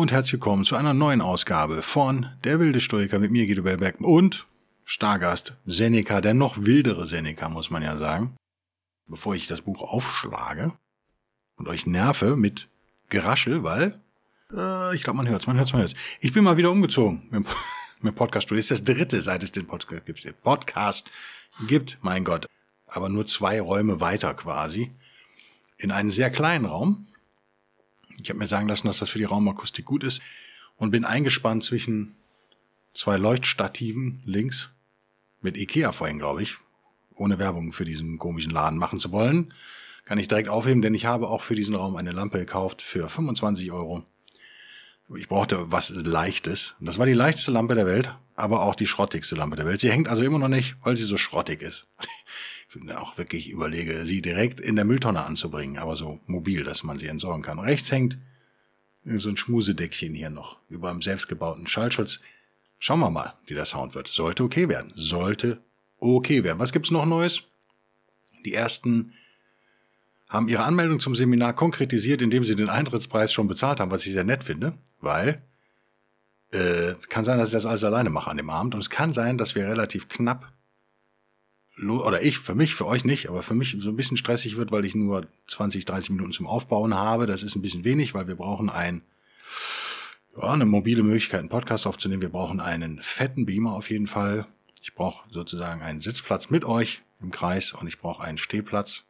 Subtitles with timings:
[0.00, 4.00] Und herzlich willkommen zu einer neuen Ausgabe von Der wilde Stoiker mit mir, Guido Bellberg
[4.00, 4.46] und
[4.86, 8.34] Stargast Seneca, der noch wildere Seneca, muss man ja sagen.
[9.06, 10.72] Bevor ich das Buch aufschlage
[11.58, 12.68] und euch nerve mit
[13.10, 14.00] Geraschel, weil
[14.54, 15.94] äh, ich glaube, man hört's, man hört's, man hört's.
[16.20, 17.44] Ich bin mal wieder umgezogen mit,
[18.00, 18.58] mit Podcast-Studio.
[18.58, 20.24] Das ist das dritte, seit es den Podcast gibt.
[20.24, 21.10] Den Podcast
[21.66, 22.46] gibt, mein Gott.
[22.86, 24.92] Aber nur zwei Räume weiter quasi.
[25.76, 27.06] In einen sehr kleinen Raum.
[28.22, 30.20] Ich habe mir sagen lassen, dass das für die Raumakustik gut ist.
[30.76, 32.16] Und bin eingespannt zwischen
[32.94, 34.70] zwei Leuchtstativen links.
[35.42, 36.56] Mit Ikea vorhin, glaube ich.
[37.14, 39.52] Ohne Werbung für diesen komischen Laden machen zu wollen.
[40.04, 43.08] Kann ich direkt aufheben, denn ich habe auch für diesen Raum eine Lampe gekauft für
[43.08, 44.04] 25 Euro
[45.16, 46.74] ich brauchte was Leichtes.
[46.80, 49.80] Und das war die leichteste Lampe der Welt, aber auch die schrottigste Lampe der Welt.
[49.80, 51.86] Sie hängt also immer noch nicht, weil sie so schrottig ist.
[52.94, 57.08] Auch wirklich überlege, sie direkt in der Mülltonne anzubringen, aber so mobil, dass man sie
[57.08, 57.58] entsorgen kann.
[57.58, 58.16] Rechts hängt
[59.04, 62.20] so ein Schmusedeckchen hier noch über einem selbstgebauten Schallschutz.
[62.78, 64.08] Schauen wir mal, wie der Sound wird.
[64.08, 64.92] Sollte okay werden.
[64.94, 65.60] Sollte
[65.98, 66.58] okay werden.
[66.58, 67.42] Was gibt's noch Neues?
[68.44, 69.14] Die ersten
[70.28, 74.12] haben ihre Anmeldung zum Seminar konkretisiert, indem sie den Eintrittspreis schon bezahlt haben, was ich
[74.12, 75.42] sehr nett finde, weil
[76.52, 79.12] äh, kann sein, dass ich das alles alleine mache an dem Abend und es kann
[79.12, 80.52] sein, dass wir relativ knapp
[81.88, 84.72] oder ich, für mich, für euch nicht, aber für mich so ein bisschen stressig wird,
[84.72, 87.26] weil ich nur 20, 30 Minuten zum Aufbauen habe.
[87.26, 89.02] Das ist ein bisschen wenig, weil wir brauchen ein,
[90.36, 92.22] ja, eine mobile Möglichkeit, einen Podcast aufzunehmen.
[92.22, 94.46] Wir brauchen einen fetten Beamer auf jeden Fall.
[94.82, 99.04] Ich brauche sozusagen einen Sitzplatz mit euch im Kreis und ich brauche einen Stehplatz.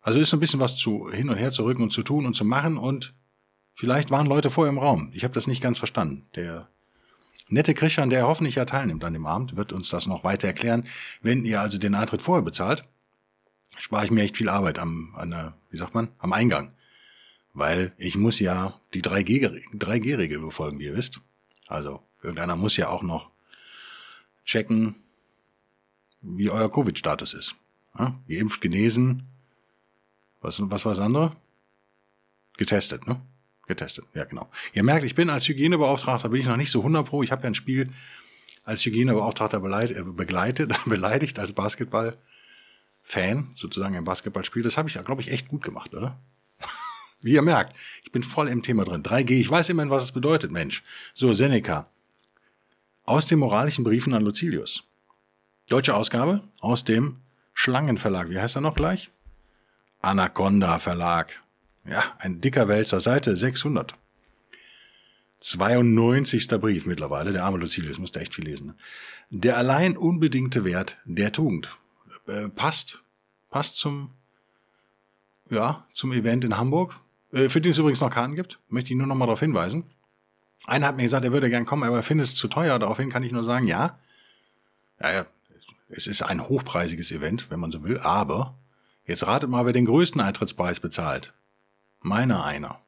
[0.00, 2.34] Also ist ein bisschen was zu hin und her zu rücken und zu tun und
[2.34, 3.14] zu machen und
[3.74, 5.10] vielleicht waren Leute vorher im Raum.
[5.12, 6.26] Ich habe das nicht ganz verstanden.
[6.34, 6.68] Der
[7.48, 10.84] nette Christian, der hoffentlich ja teilnimmt an dem Abend, wird uns das noch weiter erklären.
[11.22, 12.84] Wenn ihr also den Eintritt vorher bezahlt,
[13.76, 16.72] spare ich mir echt viel Arbeit am, an der, wie sagt man, am Eingang.
[17.54, 21.20] Weil ich muss ja die 3G-Regel befolgen, wie ihr wisst.
[21.66, 23.30] Also irgendeiner muss ja auch noch
[24.44, 24.96] checken,
[26.20, 27.56] wie euer Covid-Status ist.
[27.98, 29.26] Ja, geimpft, genesen,
[30.40, 31.36] was, was war das andere?
[32.56, 33.20] Getestet, ne?
[33.68, 34.48] Getestet, ja genau.
[34.72, 37.22] Ihr merkt, ich bin als Hygienebeauftragter, bin ich noch nicht so 100 pro.
[37.22, 37.90] Ich habe ja ein Spiel
[38.64, 44.62] als Hygienebeauftragter äh, begleitet, beleidigt als Basketball-Fan, sozusagen ein Basketballspiel.
[44.62, 46.18] Das habe ich, glaube ich, echt gut gemacht, oder?
[47.20, 49.02] Wie ihr merkt, ich bin voll im Thema drin.
[49.02, 50.82] 3G, ich weiß immerhin, was es bedeutet, Mensch.
[51.12, 51.88] So, Seneca.
[53.04, 54.84] Aus den moralischen Briefen an Lucilius.
[55.68, 57.18] Deutsche Ausgabe aus dem
[57.52, 58.30] Schlangenverlag.
[58.30, 59.10] Wie heißt er noch gleich?
[60.00, 61.42] Anaconda Verlag.
[61.90, 63.94] Ja, ein dicker Wälzer, Seite 600.
[65.40, 66.48] 92.
[66.48, 68.74] Brief mittlerweile, der arme Lucilius musste echt viel lesen.
[69.30, 71.78] Der allein unbedingte Wert der Tugend.
[72.26, 73.02] Äh, passt,
[73.48, 74.10] passt zum,
[75.48, 77.00] ja, zum Event in Hamburg,
[77.32, 79.84] äh, für den es übrigens noch Karten gibt, möchte ich nur noch mal darauf hinweisen.
[80.66, 82.78] Einer hat mir gesagt, er würde gern kommen, aber er findet es zu teuer.
[82.78, 83.98] Daraufhin kann ich nur sagen, ja,
[85.00, 85.26] ja, ja
[85.88, 88.58] es ist ein hochpreisiges Event, wenn man so will, aber
[89.08, 91.32] Jetzt ratet mal, wer den größten Eintrittspreis bezahlt.
[92.00, 92.80] Meiner einer.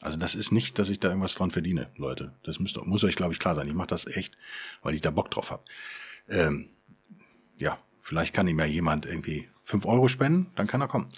[0.00, 2.34] Also das ist nicht, dass ich da irgendwas dran verdiene, Leute.
[2.42, 3.68] Das müsst, muss euch, glaube ich, klar sein.
[3.68, 4.36] Ich mache das echt,
[4.82, 5.62] weil ich da Bock drauf habe.
[6.28, 6.70] Ähm,
[7.58, 11.08] ja, vielleicht kann ihm ja jemand irgendwie fünf Euro spenden, dann kann er kommen.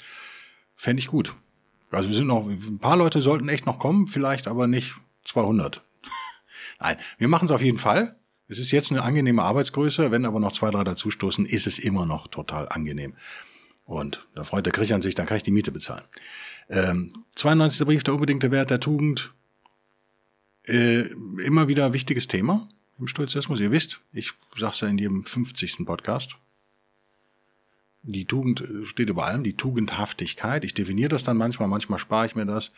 [0.74, 1.34] Fände ich gut.
[1.92, 4.94] Also wir sind noch, ein paar Leute sollten echt noch kommen, vielleicht aber nicht
[5.24, 5.82] 200.
[6.80, 8.16] Nein, wir machen es auf jeden Fall.
[8.48, 10.10] Es ist jetzt eine angenehme Arbeitsgröße.
[10.10, 13.14] Wenn aber noch zwei, drei dazustoßen, ist es immer noch total angenehm.
[13.84, 16.04] Und da freut der Christian sich, dann kann ich die Miete bezahlen.
[16.68, 17.86] Ähm, 92.
[17.86, 19.32] Brief, der unbedingte Wert der Tugend.
[20.66, 21.08] Äh,
[21.44, 22.68] immer wieder wichtiges Thema
[22.98, 23.60] im Stoizismus.
[23.60, 25.84] Ihr wisst, ich sag's ja in jedem 50.
[25.84, 26.36] Podcast.
[28.04, 30.64] Die Tugend steht über allem, die Tugendhaftigkeit.
[30.64, 32.72] Ich definiere das dann manchmal, manchmal spare ich mir das.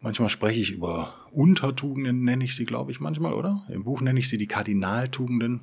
[0.00, 3.62] Manchmal spreche ich über Untertugenden, nenne ich sie, glaube ich, manchmal, oder?
[3.70, 5.60] Im Buch nenne ich sie die Kardinaltugenden.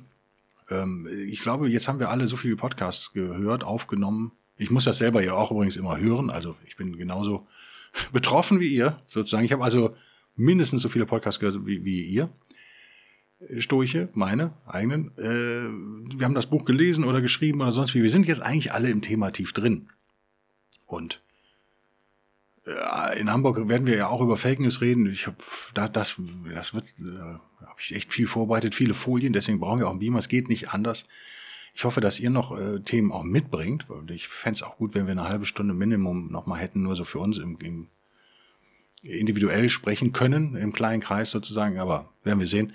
[0.70, 4.32] Ähm, ich glaube, jetzt haben wir alle so viele Podcasts gehört, aufgenommen.
[4.62, 6.30] Ich muss das selber ja auch übrigens immer hören.
[6.30, 7.46] Also ich bin genauso
[8.12, 9.44] betroffen wie ihr, sozusagen.
[9.44, 9.94] Ich habe also
[10.36, 12.30] mindestens so viele Podcasts gehört wie, wie ihr.
[13.58, 15.10] Stoiche, meine eigenen.
[15.18, 18.02] Äh, wir haben das Buch gelesen oder geschrieben oder sonst wie.
[18.02, 19.88] Wir sind jetzt eigentlich alle im Thema tief drin.
[20.86, 21.20] Und
[22.66, 25.06] äh, in Hamburg werden wir ja auch über Fake News reden.
[25.06, 25.36] Ich hab,
[25.74, 26.20] da, das,
[26.54, 29.98] das wird, äh, habe ich echt viel vorbereitet, viele Folien, deswegen brauchen wir auch einen
[29.98, 30.20] Beamer.
[30.20, 31.06] Es geht nicht anders.
[31.74, 33.86] Ich hoffe, dass ihr noch äh, Themen auch mitbringt.
[34.10, 36.96] Ich fände es auch gut, wenn wir eine halbe Stunde Minimum noch mal hätten, nur
[36.96, 37.88] so für uns im, im
[39.02, 41.78] individuell sprechen können, im kleinen Kreis sozusagen.
[41.78, 42.74] Aber werden wir sehen.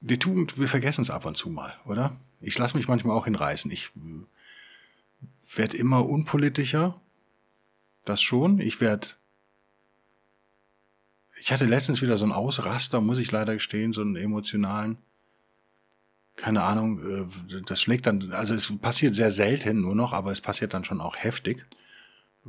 [0.00, 2.16] Die Tugend, wir vergessen es ab und zu mal, oder?
[2.40, 3.70] Ich lasse mich manchmal auch hinreißen.
[3.70, 7.00] Ich äh, werde immer unpolitischer.
[8.04, 8.60] Das schon.
[8.60, 9.08] Ich werde
[11.38, 14.98] ich hatte letztens wieder so einen Ausraster, muss ich leider gestehen, so einen emotionalen
[16.36, 20.40] keine Ahnung, äh, das schlägt dann, also es passiert sehr selten nur noch, aber es
[20.40, 21.66] passiert dann schon auch heftig.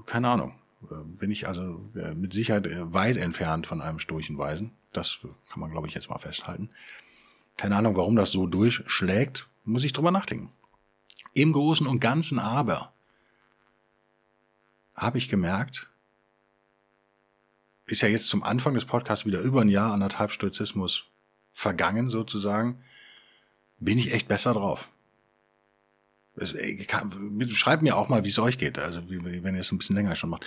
[0.06, 0.60] Keine Ahnung.
[0.92, 4.72] Äh, bin ich also äh, mit Sicherheit weit entfernt von einem Sturchenweisen.
[4.92, 5.20] Das
[5.50, 6.70] kann man, glaube ich, jetzt mal festhalten.
[7.56, 10.52] Keine Ahnung, warum das so durchschlägt, muss ich drüber nachdenken.
[11.34, 12.94] Im Großen und Ganzen aber
[14.96, 15.90] habe ich gemerkt,
[17.86, 21.06] ist ja jetzt zum Anfang des Podcasts wieder über ein Jahr anderthalb Stoizismus
[21.52, 22.84] vergangen sozusagen
[23.80, 24.90] bin ich echt besser drauf.
[26.36, 26.54] Es,
[26.88, 27.12] kann,
[27.50, 29.96] schreibt mir auch mal, wie es euch geht, also wie, wenn ihr es ein bisschen
[29.96, 30.46] länger schon macht.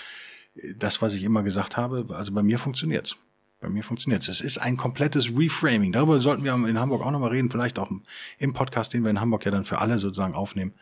[0.76, 3.16] Das, was ich immer gesagt habe, also bei mir funktioniert's.
[3.60, 4.28] Bei mir funktioniert's.
[4.28, 5.92] Es ist ein komplettes Reframing.
[5.92, 7.90] Darüber sollten wir in Hamburg auch nochmal reden, vielleicht auch
[8.38, 10.72] im Podcast, den wir in Hamburg ja dann für alle sozusagen aufnehmen.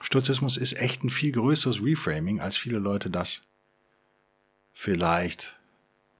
[0.00, 3.42] Sturzismus ist echt ein viel größeres Reframing, als viele Leute das
[4.72, 5.58] vielleicht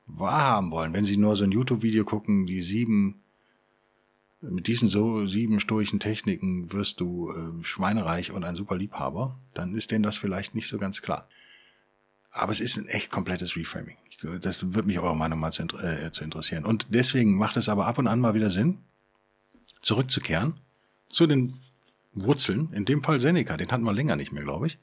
[0.06, 0.92] wahrhaben wollen.
[0.92, 3.21] Wenn sie nur so ein YouTube-Video gucken, die sieben
[4.42, 9.74] mit diesen so sieben stoischen Techniken wirst du äh, schweinereich und ein super Liebhaber, dann
[9.74, 11.28] ist denen das vielleicht nicht so ganz klar.
[12.32, 13.96] Aber es ist ein echt komplettes Reframing.
[14.40, 16.64] Das wird mich eure Meinung mal zu, äh, zu interessieren.
[16.64, 18.78] Und deswegen macht es aber ab und an mal wieder Sinn,
[19.80, 20.54] zurückzukehren
[21.08, 21.58] zu den
[22.14, 24.78] Wurzeln, in dem Fall Seneca, den hatten wir länger nicht mehr, glaube ich.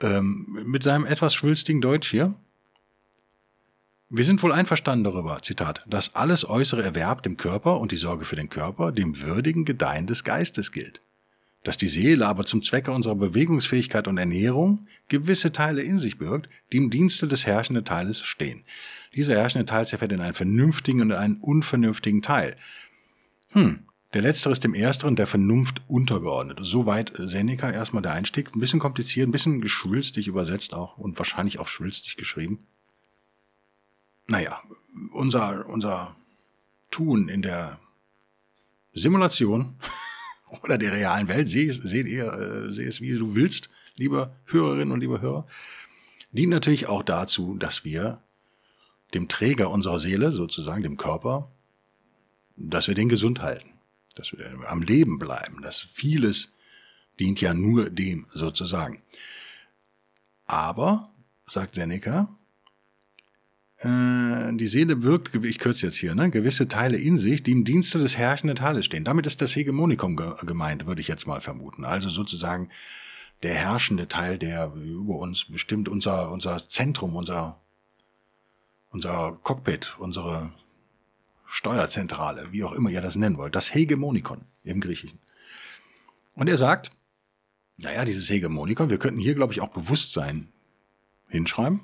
[0.00, 2.34] Ähm, mit seinem etwas schwülstigen Deutsch hier,
[4.14, 8.26] wir sind wohl einverstanden darüber, Zitat, dass alles äußere Erwerb dem Körper und die Sorge
[8.26, 11.00] für den Körper dem würdigen Gedeihen des Geistes gilt.
[11.64, 16.50] Dass die Seele aber zum Zwecke unserer Bewegungsfähigkeit und Ernährung gewisse Teile in sich birgt,
[16.72, 18.64] die im Dienste des herrschenden Teiles stehen.
[19.14, 22.54] Dieser herrschende Teil zerfällt in einen vernünftigen und einen unvernünftigen Teil.
[23.52, 26.58] Hm, der letztere ist dem ersteren der Vernunft untergeordnet.
[26.60, 28.54] Soweit Seneca erstmal der Einstieg.
[28.54, 32.66] Ein bisschen kompliziert, ein bisschen geschwülstig übersetzt auch und wahrscheinlich auch schwülstig geschrieben
[34.26, 34.60] naja,
[35.12, 36.16] unser, unser
[36.90, 37.78] Tun in der
[38.92, 39.76] Simulation
[40.62, 44.92] oder der realen Welt, seht, seht ihr, äh, seh es wie du willst, liebe Hörerinnen
[44.92, 45.46] und liebe Hörer,
[46.32, 48.22] dient natürlich auch dazu, dass wir
[49.14, 51.50] dem Träger unserer Seele, sozusagen dem Körper,
[52.56, 53.70] dass wir den gesund halten,
[54.14, 55.60] dass wir am Leben bleiben.
[55.62, 56.52] Das vieles
[57.20, 59.02] dient ja nur dem sozusagen.
[60.46, 61.10] Aber,
[61.46, 62.28] sagt Seneca,
[63.82, 67.64] äh, die Seele wirkt, ich kürze jetzt hier, ne, gewisse Teile in sich, die im
[67.64, 69.04] Dienste des herrschenden Teiles stehen.
[69.04, 71.84] Damit ist das Hegemonikum ge gemeint, würde ich jetzt mal vermuten.
[71.84, 72.70] Also sozusagen
[73.42, 77.60] der herrschende Teil, der über uns bestimmt, unser, unser Zentrum, unser,
[78.90, 80.52] unser Cockpit, unsere
[81.46, 85.18] Steuerzentrale, wie auch immer ihr das nennen wollt, das Hegemonikon im Griechischen.
[86.34, 86.92] Und er sagt,
[87.78, 90.48] naja, dieses Hegemonikon, wir könnten hier, glaube ich, auch Bewusstsein
[91.28, 91.80] hinschreiben,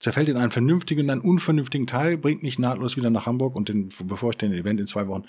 [0.00, 3.68] zerfällt in einen vernünftigen und einen unvernünftigen Teil, bringt mich nahtlos wieder nach Hamburg und
[3.68, 5.24] den bevorstehenden Event in zwei Wochen.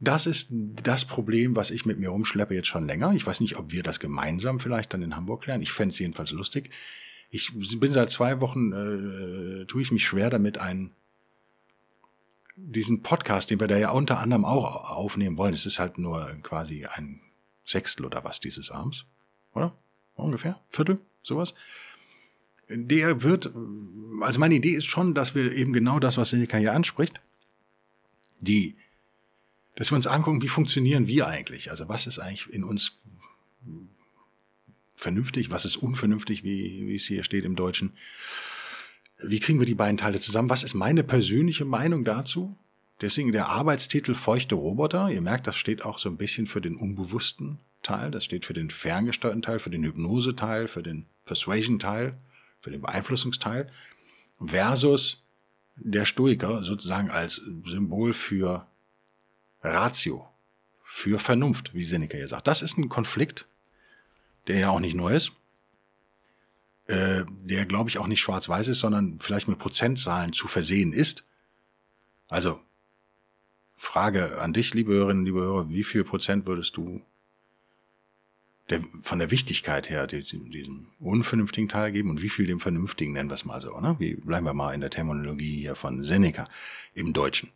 [0.00, 3.12] Das ist das Problem, was ich mit mir rumschleppe jetzt schon länger.
[3.12, 5.60] Ich weiß nicht, ob wir das gemeinsam vielleicht dann in Hamburg klären.
[5.60, 6.70] Ich fände es jedenfalls lustig.
[7.30, 10.92] Ich bin seit zwei Wochen, äh, tue ich mich schwer damit, einen
[12.56, 16.26] diesen Podcast, den wir da ja unter anderem auch aufnehmen wollen, es ist halt nur
[16.42, 17.20] quasi ein
[17.64, 19.06] Sechstel oder was dieses Abends,
[19.54, 19.74] oder?
[20.14, 20.60] Ungefähr?
[20.68, 20.98] Viertel?
[21.22, 21.54] Sowas?
[22.70, 23.50] Der wird,
[24.20, 27.20] also meine Idee ist schon, dass wir eben genau das, was Seneca hier anspricht,
[28.40, 28.76] die,
[29.74, 31.70] dass wir uns angucken, wie funktionieren wir eigentlich?
[31.70, 32.92] Also was ist eigentlich in uns
[34.96, 37.92] vernünftig, was ist unvernünftig, wie, wie es hier steht im Deutschen?
[39.22, 40.50] Wie kriegen wir die beiden Teile zusammen?
[40.50, 42.56] Was ist meine persönliche Meinung dazu?
[43.00, 45.10] Deswegen der Arbeitstitel Feuchte Roboter.
[45.10, 48.10] Ihr merkt, das steht auch so ein bisschen für den unbewussten Teil.
[48.10, 52.16] Das steht für den ferngesteuerten Teil, für den Hypnose-Teil, für den Persuasion-Teil
[52.60, 53.70] für den Beeinflussungsteil,
[54.44, 55.22] versus
[55.76, 58.66] der Stoiker sozusagen als Symbol für
[59.62, 60.28] Ratio,
[60.82, 62.46] für Vernunft, wie Seneca hier sagt.
[62.46, 63.46] Das ist ein Konflikt,
[64.46, 65.32] der ja auch nicht neu ist,
[66.86, 71.24] äh, der glaube ich auch nicht schwarz-weiß ist, sondern vielleicht mit Prozentzahlen zu versehen ist.
[72.28, 72.60] Also
[73.76, 77.02] Frage an dich, liebe Hörerinnen, liebe Hörer, wie viel Prozent würdest du
[78.70, 83.12] der, von der Wichtigkeit her diesem, diesem unvernünftigen Teil geben und wie viel dem Vernünftigen
[83.12, 83.78] nennen wir es mal so.
[83.80, 83.96] Ne?
[83.98, 86.46] Wie bleiben wir mal in der Terminologie hier von Seneca
[86.94, 87.50] im Deutschen.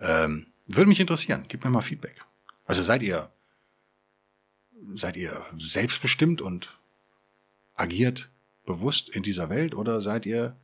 [0.00, 1.44] Ähm, würde mich interessieren.
[1.48, 2.24] Gib mir mal Feedback.
[2.66, 3.30] Also seid ihr
[4.94, 6.78] seid ihr selbstbestimmt und
[7.74, 8.28] agiert
[8.64, 10.56] bewusst in dieser Welt oder seid ihr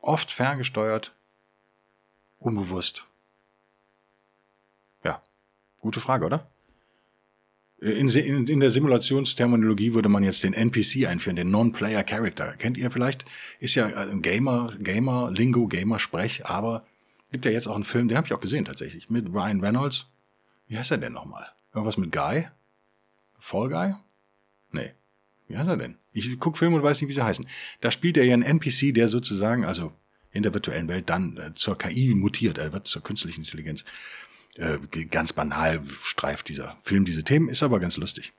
[0.00, 1.14] oft ferngesteuert,
[2.38, 3.06] unbewusst?
[5.04, 5.22] Ja,
[5.80, 6.50] gute Frage, oder?
[7.86, 12.56] In, in, in, der Simulationsterminologie würde man jetzt den NPC einführen, den Non-Player Character.
[12.56, 13.24] Kennt ihr vielleicht?
[13.60, 16.84] Ist ja ein Gamer, Gamer, Lingo, Gamer-Sprech, aber
[17.30, 20.06] gibt ja jetzt auch einen Film, den habe ich auch gesehen tatsächlich, mit Ryan Reynolds.
[20.66, 21.46] Wie heißt er denn nochmal?
[21.72, 22.48] Irgendwas mit Guy?
[23.38, 23.94] Fall Guy?
[24.72, 24.90] Nee.
[25.46, 25.96] Wie heißt er denn?
[26.12, 27.46] Ich gucke Filme und weiß nicht, wie sie heißen.
[27.82, 29.92] Da spielt er ja einen NPC, der sozusagen, also
[30.32, 32.58] in der virtuellen Welt dann äh, zur KI mutiert.
[32.58, 33.84] Er wird zur künstlichen Intelligenz.
[34.56, 34.78] Äh,
[35.10, 38.32] ganz banal streift dieser Film diese Themen, ist aber ganz lustig.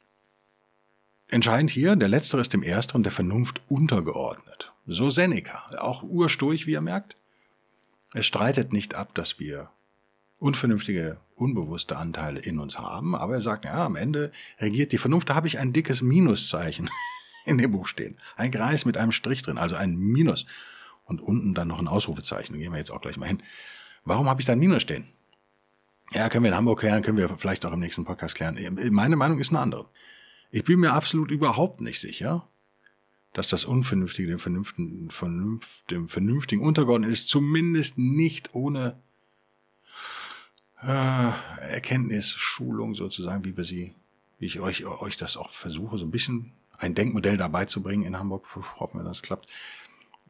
[1.30, 4.72] Entscheidend hier, der Letztere ist dem Ersteren der Vernunft untergeordnet.
[4.86, 7.16] So Seneca, auch urstoich, wie ihr merkt.
[8.14, 9.70] Es streitet nicht ab, dass wir
[10.40, 15.30] unvernünftige, unbewusste Anteile in uns haben, aber er sagt, ja, am Ende regiert die Vernunft.
[15.30, 16.90] Da habe ich ein dickes Minuszeichen
[17.46, 18.18] in dem Buch stehen.
[18.38, 20.46] Ein Kreis mit einem Strich drin, also ein Minus.
[21.04, 22.58] Und unten dann noch ein Ausrufezeichen.
[22.58, 23.42] Gehen wir jetzt auch gleich mal hin.
[24.04, 25.08] Warum habe ich da ein Minus stehen?
[26.12, 28.58] Ja, können wir in Hamburg klären, können wir vielleicht auch im nächsten Podcast klären.
[28.92, 29.90] Meine Meinung ist eine andere.
[30.52, 32.48] Ich bin mir absolut überhaupt nicht sicher,
[33.34, 38.98] dass das Unvernünftige dem Vernünftigen, Vernunft, dem Vernünftigen untergeordnet ist, zumindest nicht ohne
[40.82, 41.32] äh,
[41.70, 43.94] Erkenntnis, Schulung sozusagen, wie wir sie,
[44.40, 48.06] wie ich euch, euch das auch versuche, so ein bisschen ein Denkmodell dabei zu bringen
[48.06, 48.48] in Hamburg.
[48.80, 49.50] Hoffen wir, dass es klappt.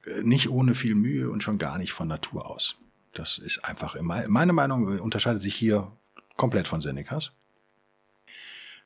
[0.05, 2.77] Äh, nicht ohne viel Mühe und schon gar nicht von Natur aus.
[3.17, 5.91] Das ist einfach, meine Meinung unterscheidet sich hier
[6.35, 7.31] komplett von Senecas.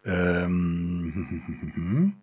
[0.05, 2.21] Ähm,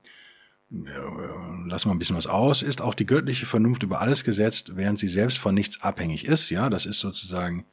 [0.70, 4.98] lassen wir ein bisschen was aus, ist auch die göttliche Vernunft über alles gesetzt, während
[4.98, 6.50] sie selbst von nichts abhängig ist.
[6.50, 7.66] Ja, das ist sozusagen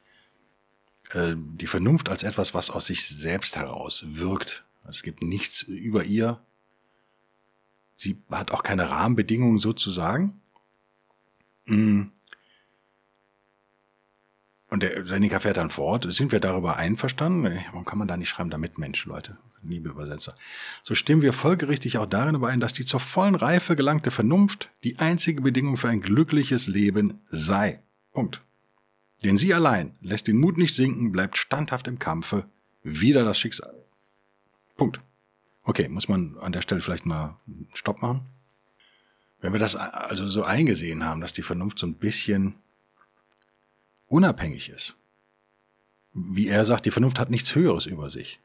[1.12, 4.66] äh, die Vernunft als etwas, was aus sich selbst heraus wirkt.
[4.88, 6.42] Es gibt nichts über ihr.
[7.96, 10.42] Sie hat auch keine Rahmenbedingungen sozusagen.
[11.66, 12.04] Mm.
[14.76, 16.06] Und der Seneca fährt dann fort.
[16.12, 17.64] Sind wir darüber einverstanden?
[17.72, 19.38] Warum kann man da nicht schreiben, damit Mensch, Leute?
[19.64, 20.36] Liebe Übersetzer.
[20.84, 25.00] So stimmen wir folgerichtig auch darin überein, dass die zur vollen Reife gelangte Vernunft die
[25.00, 27.82] einzige Bedingung für ein glückliches Leben sei.
[28.12, 28.42] Punkt.
[29.24, 32.44] Denn sie allein lässt den Mut nicht sinken, bleibt standhaft im Kampfe,
[32.84, 33.82] wieder das Schicksal.
[34.76, 35.00] Punkt.
[35.64, 38.26] Okay, muss man an der Stelle vielleicht mal einen Stopp machen?
[39.40, 42.56] Wenn wir das also so eingesehen haben, dass die Vernunft so ein bisschen
[44.08, 44.96] unabhängig ist.
[46.14, 48.40] Wie er sagt, die Vernunft hat nichts Höheres über sich,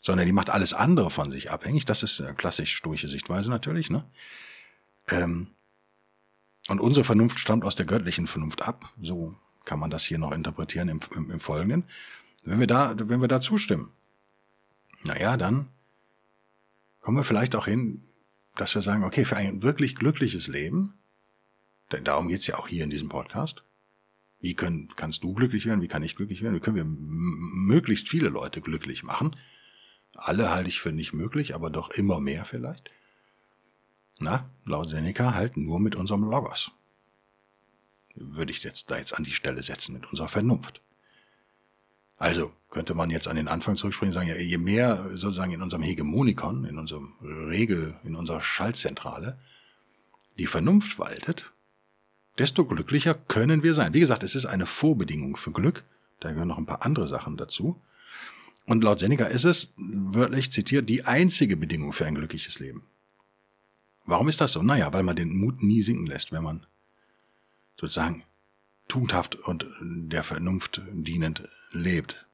[0.00, 1.84] sondern die macht alles andere von sich abhängig.
[1.84, 3.90] Das ist eine klassisch stoische Sichtweise natürlich.
[3.90, 4.04] Ne?
[5.08, 5.48] Ähm,
[6.68, 8.92] und unsere Vernunft stammt aus der göttlichen Vernunft ab.
[9.00, 11.84] So kann man das hier noch interpretieren im, im, im Folgenden.
[12.44, 13.92] Wenn wir, da, wenn wir da zustimmen,
[15.02, 15.68] naja, dann
[17.00, 18.02] kommen wir vielleicht auch hin,
[18.54, 20.94] dass wir sagen, okay, für ein wirklich glückliches Leben,
[21.92, 23.64] denn darum geht's ja auch hier in diesem Podcast,
[24.40, 25.80] wie können, kannst du glücklich werden?
[25.80, 26.54] Wie kann ich glücklich werden?
[26.54, 29.34] Wie können wir möglichst viele Leute glücklich machen?
[30.14, 32.90] Alle halte ich für nicht möglich, aber doch immer mehr vielleicht.
[34.18, 36.70] Na, laut Seneca halt nur mit unserem Logos.
[38.14, 40.80] Würde ich jetzt da jetzt an die Stelle setzen mit unserer Vernunft.
[42.18, 45.60] Also könnte man jetzt an den Anfang zurückspringen und sagen, ja, je mehr sozusagen in
[45.60, 49.36] unserem Hegemonikon, in unserem Regel, in unserer Schaltzentrale
[50.38, 51.52] die Vernunft waltet,
[52.38, 53.94] desto glücklicher können wir sein.
[53.94, 55.84] Wie gesagt, es ist eine Vorbedingung für Glück.
[56.20, 57.80] Da gehören noch ein paar andere Sachen dazu.
[58.66, 62.84] Und laut Seneca ist es, wörtlich zitiert, die einzige Bedingung für ein glückliches Leben.
[64.04, 64.62] Warum ist das so?
[64.62, 66.66] Naja, weil man den Mut nie sinken lässt, wenn man
[67.78, 68.22] sozusagen
[68.88, 72.26] tugendhaft und der Vernunft dienend lebt.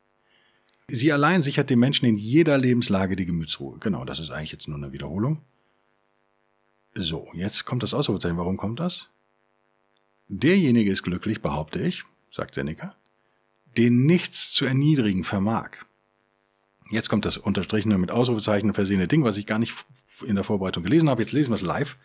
[0.88, 3.78] Sie allein sichert dem Menschen in jeder Lebenslage die Gemütsruhe.
[3.78, 5.42] Genau, das ist eigentlich jetzt nur eine Wiederholung.
[6.94, 8.36] So, jetzt kommt das Ausrufezeichen.
[8.36, 9.08] Warum kommt das?
[10.34, 12.96] Derjenige ist glücklich, behaupte ich, sagt Seneca,
[13.76, 15.72] den nichts zu erniedrigen vermag.
[16.90, 19.74] Jetzt kommt das unterstrichene mit Ausrufezeichen versehene Ding, was ich gar nicht
[20.26, 21.20] in der Vorbereitung gelesen habe.
[21.20, 21.98] Jetzt lesen wir es live.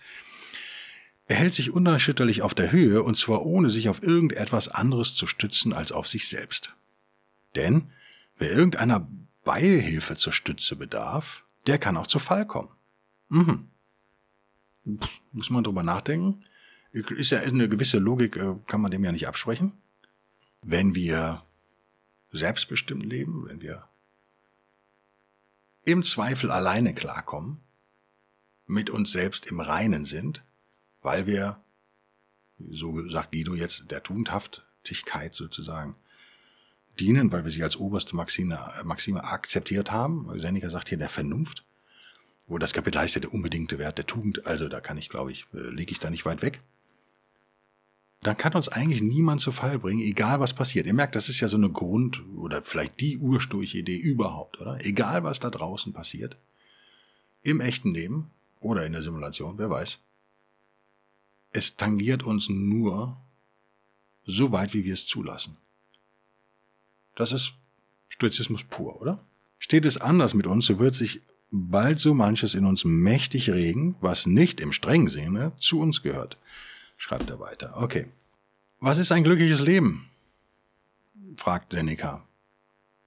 [1.27, 5.25] Er hält sich unerschütterlich auf der Höhe und zwar ohne sich auf irgendetwas anderes zu
[5.25, 6.73] stützen als auf sich selbst.
[7.55, 7.91] Denn
[8.37, 9.05] wer irgendeiner
[9.45, 12.71] Beihilfe zur Stütze bedarf, der kann auch zu Fall kommen.
[13.29, 13.69] Mhm.
[14.99, 16.41] Pff, muss man drüber nachdenken.
[16.91, 19.73] Ist ja eine gewisse Logik, äh, kann man dem ja nicht absprechen.
[20.61, 21.43] Wenn wir
[22.31, 23.87] selbstbestimmt leben, wenn wir
[25.85, 27.61] im Zweifel alleine klarkommen,
[28.65, 30.43] mit uns selbst im Reinen sind,
[31.01, 31.61] weil wir,
[32.69, 35.95] so sagt Guido jetzt, der Tugendhaftigkeit sozusagen
[36.99, 40.27] dienen, weil wir sie als oberste Maxime, Maxime akzeptiert haben.
[40.37, 41.63] Seneca sagt hier der Vernunft,
[42.47, 45.31] wo das Kapitel heißt ja der unbedingte Wert der Tugend, also da kann ich, glaube
[45.31, 46.61] ich, äh, lege ich da nicht weit weg.
[48.21, 50.87] Dann kann uns eigentlich niemand zu Fall bringen, egal was passiert.
[50.87, 54.83] Ihr merkt, das ist ja so eine Grund- oder vielleicht die ursprüngliche Idee überhaupt, oder?
[54.83, 56.37] Egal was da draußen passiert,
[57.43, 59.99] im echten Leben oder in der Simulation, wer weiß.
[61.51, 63.17] Es tangiert uns nur
[64.25, 65.57] so weit, wie wir es zulassen.
[67.15, 67.53] Das ist
[68.09, 69.23] Stoizismus pur, oder?
[69.59, 73.95] Steht es anders mit uns, so wird sich bald so manches in uns mächtig regen,
[74.01, 76.37] was nicht im strengen Sinne zu uns gehört.
[76.97, 77.75] Schreibt er weiter.
[77.77, 78.07] Okay.
[78.79, 80.09] Was ist ein glückliches Leben?
[81.37, 82.23] fragt Seneca.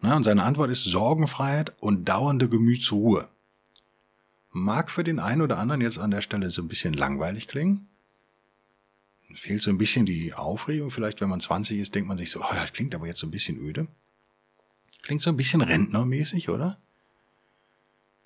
[0.00, 3.28] Na, und seine Antwort ist Sorgenfreiheit und dauernde Gemütsruhe.
[4.52, 7.88] Mag für den einen oder anderen jetzt an der Stelle so ein bisschen langweilig klingen.
[9.35, 10.90] Fehlt so ein bisschen die Aufregung.
[10.90, 13.26] Vielleicht, wenn man 20 ist, denkt man sich so, oh, das klingt aber jetzt so
[13.26, 13.87] ein bisschen öde.
[15.02, 16.78] Klingt so ein bisschen rentnermäßig, oder?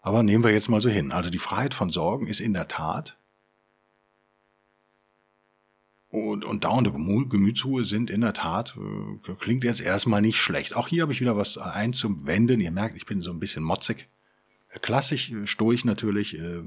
[0.01, 1.13] Aber nehmen wir jetzt mal so hin.
[1.13, 3.19] Also die Freiheit von Sorgen ist in der Tat
[6.15, 10.77] und, und dauernde Gemütsruhe sind in der Tat, äh, klingt jetzt erstmal nicht schlecht.
[10.77, 12.61] Auch hier habe ich wieder was einzuwenden.
[12.61, 14.09] Ihr merkt, ich bin so ein bisschen motzig.
[14.81, 16.39] Klassisch, äh, stoisch natürlich.
[16.39, 16.63] Äh,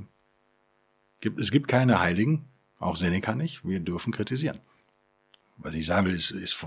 [1.21, 2.45] gibt, es gibt keine Heiligen,
[2.77, 3.63] auch Seneca nicht.
[3.63, 4.59] Wir dürfen kritisieren.
[5.55, 6.57] Was ich sagen will, ist, ist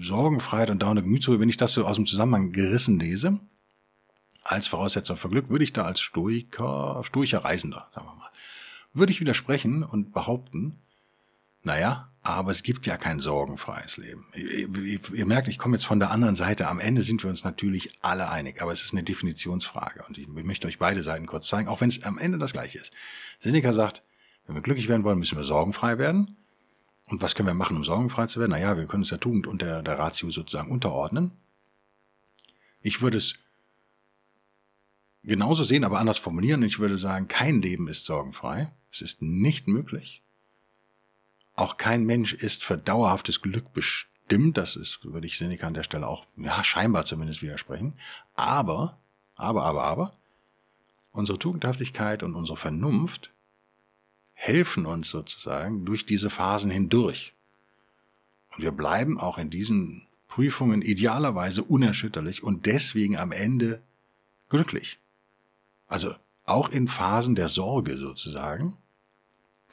[0.00, 1.40] Sorgenfreiheit und dauernde Gemütsruhe.
[1.40, 3.40] Wenn ich das so aus dem Zusammenhang gerissen lese,
[4.44, 8.30] als Voraussetzung für Glück, würde ich da als Stoiker, stoischer Reisender, sagen wir mal,
[8.94, 10.78] würde ich widersprechen und behaupten,
[11.64, 14.26] naja, aber es gibt ja kein sorgenfreies Leben.
[14.34, 16.68] Ihr, ihr, ihr, merkt, ich komme jetzt von der anderen Seite.
[16.68, 20.04] Am Ende sind wir uns natürlich alle einig, aber es ist eine Definitionsfrage.
[20.06, 22.78] Und ich möchte euch beide Seiten kurz zeigen, auch wenn es am Ende das gleiche
[22.78, 22.92] ist.
[23.40, 24.02] Seneca sagt,
[24.46, 26.36] wenn wir glücklich werden wollen, müssen wir sorgenfrei werden.
[27.06, 28.50] Und was können wir machen, um sorgenfrei zu werden?
[28.50, 31.32] Naja, wir können uns der Tugend und der, der Ratio sozusagen unterordnen.
[32.82, 33.36] Ich würde es
[35.24, 36.62] genauso sehen, aber anders formulieren.
[36.62, 38.70] Ich würde sagen, kein Leben ist sorgenfrei.
[38.92, 40.22] Es ist nicht möglich.
[41.58, 44.56] Auch kein Mensch ist für dauerhaftes Glück bestimmt.
[44.56, 47.94] Das ist, würde ich Seneca an der Stelle auch, ja, scheinbar zumindest widersprechen.
[48.36, 48.96] Aber,
[49.34, 50.12] aber, aber, aber,
[51.10, 53.32] unsere Tugendhaftigkeit und unsere Vernunft
[54.34, 57.34] helfen uns sozusagen durch diese Phasen hindurch.
[58.54, 63.82] Und wir bleiben auch in diesen Prüfungen idealerweise unerschütterlich und deswegen am Ende
[64.48, 65.00] glücklich.
[65.88, 68.76] Also auch in Phasen der Sorge sozusagen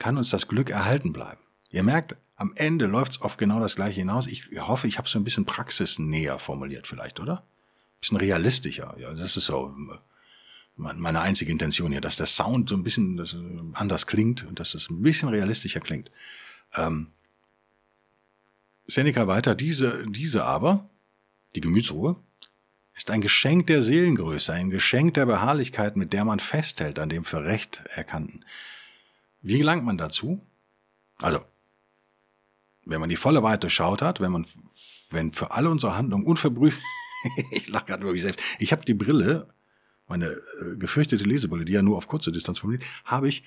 [0.00, 1.45] kann uns das Glück erhalten bleiben.
[1.76, 4.26] Ihr merkt, am Ende läuft es auf genau das gleiche hinaus.
[4.28, 7.40] Ich hoffe, ich habe es so ein bisschen praxisnäher formuliert vielleicht, oder?
[7.40, 8.96] Ein bisschen realistischer.
[8.98, 9.98] Ja, das ist so äh,
[10.76, 14.88] meine einzige Intention hier, dass der Sound so ein bisschen anders klingt und dass es
[14.88, 16.10] ein bisschen realistischer klingt.
[16.76, 17.08] Ähm,
[18.86, 20.88] Seneca weiter, diese, diese aber,
[21.56, 22.16] die Gemütsruhe,
[22.94, 27.26] ist ein Geschenk der Seelengröße, ein Geschenk der Beharrlichkeit, mit der man festhält an dem
[27.26, 28.46] für Recht erkannten.
[29.42, 30.40] Wie gelangt man dazu?
[31.18, 31.44] Also,
[32.86, 34.46] wenn man die volle Weite durchschaut hat, wenn man,
[35.10, 36.82] wenn für alle unsere Handlungen unverbrüchlich,
[37.50, 39.48] ich lache gerade über mich selbst, ich habe die Brille,
[40.08, 43.42] meine äh, gefürchtete Lesebrille, die ja nur auf kurze Distanz formuliert, habe ich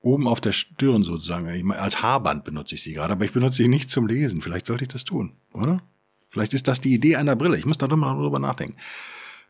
[0.00, 3.68] oben auf der Stirn sozusagen, als Haarband benutze ich sie gerade, aber ich benutze sie
[3.68, 4.42] nicht zum Lesen.
[4.42, 5.80] Vielleicht sollte ich das tun, oder?
[6.28, 7.56] Vielleicht ist das die Idee einer Brille.
[7.56, 8.76] Ich muss da mal drüber nachdenken.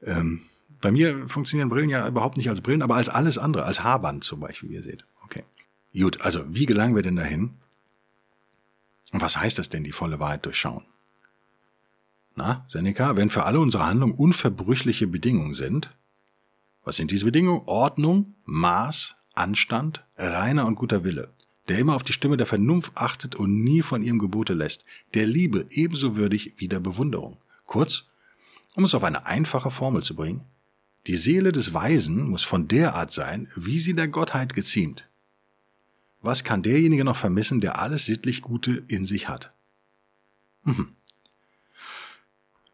[0.03, 0.43] Ähm,
[0.81, 4.25] bei mir funktionieren Brillen ja überhaupt nicht als Brillen, aber als alles andere, als Haarband
[4.25, 5.05] zum Beispiel, wie ihr seht.
[5.25, 5.43] Okay.
[5.93, 7.57] Gut, also wie gelangen wir denn dahin?
[9.13, 10.85] Und was heißt das denn, die volle Wahrheit durchschauen?
[12.35, 15.91] Na, Seneca, wenn für alle unsere Handlungen unverbrüchliche Bedingungen sind,
[16.85, 17.63] was sind diese Bedingungen?
[17.67, 21.35] Ordnung, Maß, Anstand, reiner und guter Wille,
[21.69, 25.27] der immer auf die Stimme der Vernunft achtet und nie von ihrem Gebote lässt, der
[25.27, 27.39] Liebe ebenso würdig wie der Bewunderung.
[27.67, 28.05] Kurz,
[28.75, 30.45] um es auf eine einfache Formel zu bringen,
[31.07, 35.09] die Seele des Weisen muss von der Art sein, wie sie der Gottheit geziemt.
[36.21, 39.53] Was kann derjenige noch vermissen, der alles sittlich Gute in sich hat?
[40.65, 40.95] Mhm.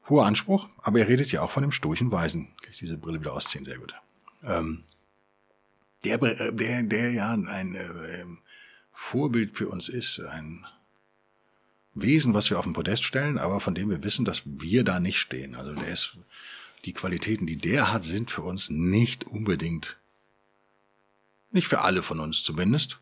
[0.09, 2.48] Hoher Anspruch, aber er redet ja auch von dem stoischen Weisen.
[2.61, 3.64] Kann ich diese Brille wieder ausziehen?
[3.64, 3.94] Sehr gut.
[4.42, 4.85] Ähm,
[6.04, 8.24] der, äh, der, der ja ein äh,
[8.92, 10.66] Vorbild für uns ist, ein
[11.94, 15.00] Wesen, was wir auf den Podest stellen, aber von dem wir wissen, dass wir da
[15.00, 15.54] nicht stehen.
[15.54, 16.18] Also der ist,
[16.85, 19.98] die Qualitäten, die der hat, sind für uns nicht unbedingt,
[21.50, 23.00] nicht für alle von uns zumindest,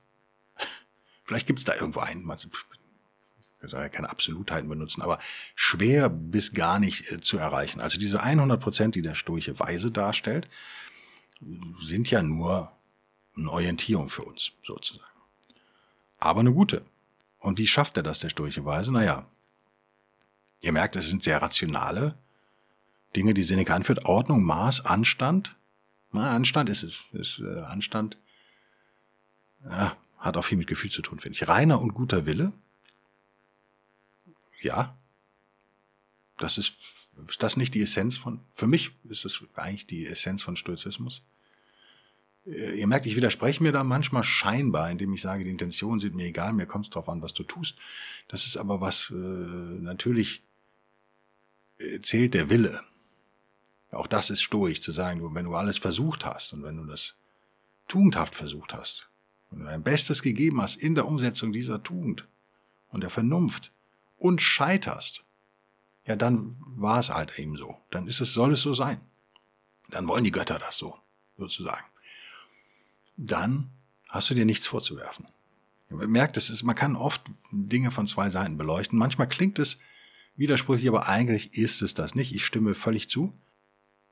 [1.33, 5.19] Vielleicht gibt es da irgendwo einen, ich soll ja keine Absolutheiten benutzen, aber
[5.55, 7.81] schwer bis gar nicht äh, zu erreichen.
[7.81, 10.47] Also diese 100 Prozent, die der stoische Weise darstellt,
[11.81, 12.71] sind ja nur
[13.35, 15.09] Eine Orientierung für uns, sozusagen.
[16.19, 16.85] Aber eine gute.
[17.39, 18.29] Und wie schafft er das, der
[18.67, 18.93] Weise?
[18.93, 19.25] Naja,
[20.61, 22.15] ihr merkt, es sind sehr rationale
[23.17, 24.05] Dinge, die Seneca anführt.
[24.05, 25.57] Ordnung, Maß, Anstand.
[26.11, 27.05] Na, Anstand ist es.
[27.13, 28.19] Ist, äh, Anstand
[29.65, 31.49] ja, hat auch viel mit Gefühl zu tun, finde ich.
[31.49, 32.53] Reiner und guter Wille.
[34.61, 34.97] Ja.
[36.39, 36.75] Das ist,
[37.29, 41.23] ist das nicht die Essenz von, für mich ist das eigentlich die Essenz von Stoizismus.
[42.47, 46.15] Äh, ihr merkt, ich widerspreche mir da manchmal scheinbar, indem ich sage, die Intentionen sind
[46.15, 47.77] mir egal, mir kommt es darauf an, was du tust.
[48.29, 50.43] Das ist aber was, äh, natürlich
[51.79, 52.85] äh, zählt der Wille.
[53.91, 57.17] Auch das ist stoisch zu sagen, wenn du alles versucht hast und wenn du das
[57.89, 59.11] tugendhaft versucht hast,
[59.53, 62.27] wenn du dein Bestes gegeben hast in der Umsetzung dieser Tugend
[62.89, 63.73] und der Vernunft
[64.17, 65.25] und scheiterst,
[66.07, 67.77] ja, dann war es halt eben so.
[67.91, 69.01] Dann ist es, soll es so sein.
[69.89, 70.99] Dann wollen die Götter das so,
[71.37, 71.87] sozusagen.
[73.17, 73.71] Dann
[74.09, 75.27] hast du dir nichts vorzuwerfen.
[75.89, 78.99] Man merkt, es ist, man kann oft Dinge von zwei Seiten beleuchten.
[78.99, 79.79] Manchmal klingt es
[80.37, 82.35] widersprüchlich, aber eigentlich ist es das nicht.
[82.35, 83.33] Ich stimme völlig zu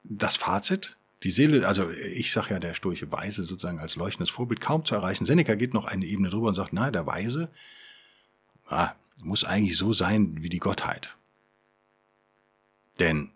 [0.04, 4.60] das Fazit, die Seele, also ich sage ja der sturche Weise sozusagen als leuchtendes Vorbild
[4.60, 5.26] kaum zu erreichen.
[5.26, 7.50] Seneca geht noch eine Ebene drüber und sagt, na, der Weise
[8.68, 11.14] ah, muss eigentlich so sein wie die Gottheit.
[12.98, 13.30] Denn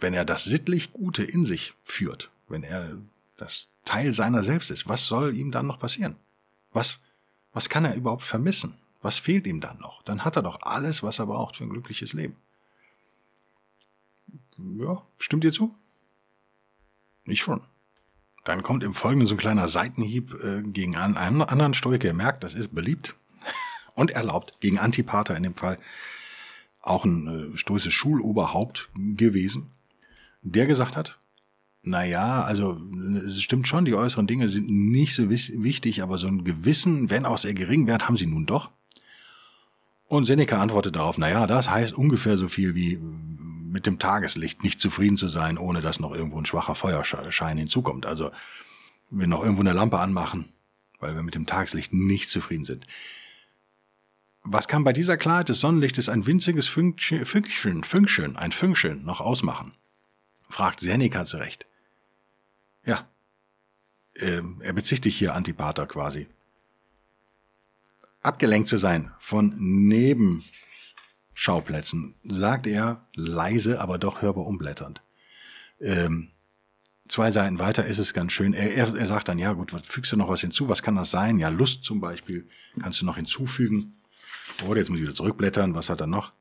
[0.00, 2.98] wenn er das sittlich Gute in sich führt, wenn er
[3.36, 6.16] das Teil seiner selbst ist, was soll ihm dann noch passieren?
[6.72, 7.00] Was,
[7.52, 8.74] was kann er überhaupt vermissen?
[9.00, 10.02] Was fehlt ihm dann noch?
[10.02, 12.36] Dann hat er doch alles, was er braucht für ein glückliches Leben.
[14.58, 15.74] Ja, stimmt ihr zu?
[17.26, 17.60] Ich schon.
[18.44, 22.06] Dann kommt im Folgenden so ein kleiner Seitenhieb äh, gegen einen anderen Stoiker.
[22.06, 23.16] Ihr merkt, das ist beliebt
[23.94, 24.60] und erlaubt.
[24.60, 25.78] Gegen Antipater in dem Fall.
[26.80, 29.72] Auch ein äh, stoisches Schuloberhaupt gewesen.
[30.42, 31.18] Der gesagt hat,
[31.82, 32.80] naja, also
[33.26, 37.26] es stimmt schon, die äußeren Dinge sind nicht so wichtig, aber so ein Gewissen, wenn
[37.26, 38.70] auch sehr gering Wert, haben sie nun doch.
[40.08, 42.98] Und Seneca antwortet darauf, naja, das heißt ungefähr so viel wie
[43.76, 48.06] mit dem Tageslicht nicht zufrieden zu sein, ohne dass noch irgendwo ein schwacher Feuerschein hinzukommt.
[48.06, 48.30] Also
[49.10, 50.50] wir noch irgendwo eine Lampe anmachen,
[50.98, 52.86] weil wir mit dem Tageslicht nicht zufrieden sind.
[54.44, 59.74] Was kann bei dieser Klarheit des Sonnenlichtes ein winziges Fünkchen, Fünkchen, ein Fünkchen noch ausmachen?
[60.48, 61.66] Fragt Seneca zurecht.
[62.86, 63.06] Ja,
[64.14, 66.28] äh, er bezichtigt hier Antipater quasi.
[68.22, 70.44] Abgelenkt zu sein von neben
[71.38, 75.02] Schauplätzen, sagt er leise, aber doch hörbar umblätternd.
[75.82, 76.30] Ähm,
[77.08, 78.54] zwei Seiten weiter ist es ganz schön.
[78.54, 80.70] Er, er, er sagt dann, ja gut, fügst du noch was hinzu?
[80.70, 81.38] Was kann das sein?
[81.38, 82.48] Ja, Lust zum Beispiel
[82.80, 83.98] kannst du noch hinzufügen.
[84.66, 85.74] Oder jetzt muss ich wieder zurückblättern.
[85.74, 86.32] Was hat er noch?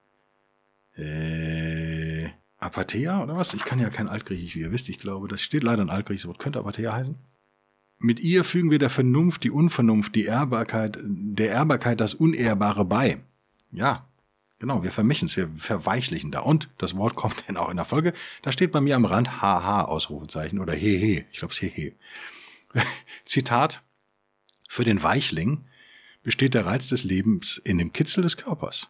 [0.95, 2.29] Äh,
[2.59, 3.53] Apathea oder was?
[3.53, 4.87] Ich kann ja kein Altgriechisch, wie ihr wisst.
[4.87, 6.29] Ich glaube, das steht leider in Altgriechisch.
[6.29, 7.15] Was könnte Apathea heißen?
[7.99, 13.17] Mit ihr fügen wir der Vernunft die Unvernunft, die Ehrbarkeit, der Ehrbarkeit das Unehrbare bei.
[13.71, 14.07] Ja,
[14.59, 16.39] Genau, wir vermischen es, wir verweichlichen da.
[16.39, 18.13] Und das Wort kommt dann auch in der Folge.
[18.41, 21.25] Da steht bei mir am Rand haha Ausrufezeichen oder hehe.
[21.31, 21.93] Ich glaube es hehe.
[23.25, 23.81] Zitat.
[24.67, 25.63] Für den Weichling
[26.23, 28.89] besteht der Reiz des Lebens in dem Kitzel des Körpers.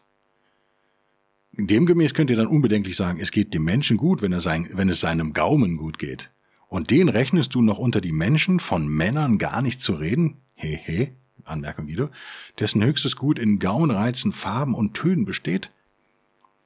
[1.52, 4.88] Demgemäß könnt ihr dann unbedenklich sagen, es geht dem Menschen gut, wenn, er sein, wenn
[4.88, 6.30] es seinem Gaumen gut geht.
[6.68, 10.42] Und den rechnest du noch unter die Menschen, von Männern gar nicht zu reden?
[10.54, 11.14] Hehe.
[11.46, 12.10] Anmerkung wieder,
[12.58, 15.70] dessen höchstes Gut in Gaumenreizen, Farben und Tönen besteht?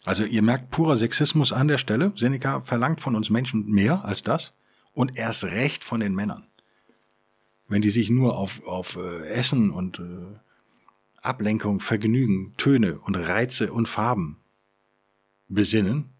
[0.04, 2.12] Also ihr merkt purer Sexismus an der Stelle.
[2.14, 4.54] Seneca verlangt von uns Menschen mehr als das
[4.94, 6.46] und erst recht von den Männern.
[7.68, 10.38] Wenn die sich nur auf, auf äh, Essen und äh,
[11.22, 14.38] Ablenkung, Vergnügen, Töne und Reize und Farben
[15.48, 16.10] besinnen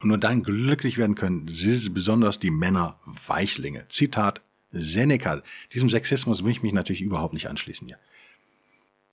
[0.00, 3.86] und nur dann glücklich werden können, sind besonders die Männer Weichlinge.
[3.88, 4.40] Zitat
[4.78, 5.42] Seneca.
[5.72, 7.98] Diesem Sexismus will ich mich natürlich überhaupt nicht anschließen hier.